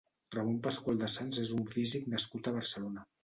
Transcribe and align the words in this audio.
Ramon 0.35 0.55
Pascual 0.67 0.97
de 1.03 1.09
Sans 1.17 1.37
és 1.43 1.53
un 1.57 1.63
físic 1.75 2.09
nascut 2.17 2.49
a 2.53 2.57
Barcelona. 2.59 3.07